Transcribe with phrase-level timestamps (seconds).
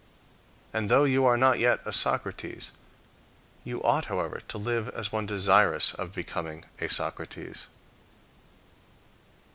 [0.73, 2.71] And though you are not yet a Socrates,
[3.63, 7.67] you ought, however, to live as one desirous of becoming a Socrates.